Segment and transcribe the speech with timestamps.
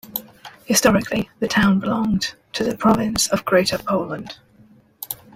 [0.65, 4.39] Historically, the town belonged to the province of Greater Poland.